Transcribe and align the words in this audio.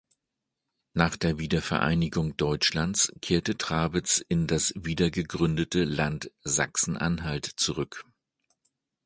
Nach 0.95 1.15
der 1.15 1.37
Wiedervereinigung 1.37 2.35
Deutschlands 2.35 3.13
kehrte 3.21 3.55
Trabitz 3.55 4.17
in 4.27 4.47
das 4.47 4.73
wiedergegründete 4.75 5.83
Land 5.83 6.31
Sachsen-Anhalt 6.43 7.45
zurück. 7.45 8.03